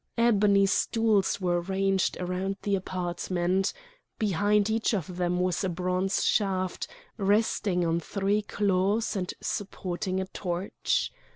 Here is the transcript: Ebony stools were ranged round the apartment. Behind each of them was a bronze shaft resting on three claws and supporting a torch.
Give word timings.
Ebony 0.17 0.65
stools 0.65 1.39
were 1.39 1.61
ranged 1.61 2.17
round 2.19 2.57
the 2.63 2.75
apartment. 2.75 3.71
Behind 4.17 4.67
each 4.67 4.95
of 4.95 5.17
them 5.17 5.39
was 5.39 5.63
a 5.63 5.69
bronze 5.69 6.23
shaft 6.25 6.87
resting 7.17 7.85
on 7.85 7.99
three 7.99 8.41
claws 8.41 9.15
and 9.15 9.31
supporting 9.41 10.19
a 10.19 10.25
torch. 10.25 11.11